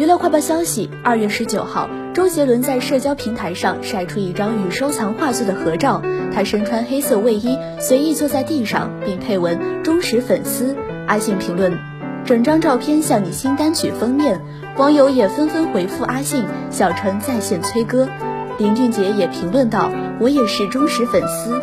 [0.00, 6.00] 娱乐快报消息：二月十九号，周杰伦在社交平台上晒出一张与收藏画作的合照，
[6.32, 10.74] 他身穿黑色卫衣，随意坐在地上，并配文“忠实粉丝”。
[11.06, 11.78] 阿信评论
[12.24, 14.40] ：“整张照片像你新单曲封面。”
[14.78, 18.08] 网友也纷纷回复阿信：“小陈在线催歌。”
[18.56, 21.60] 林俊杰也评论道：“我也是忠实粉丝。”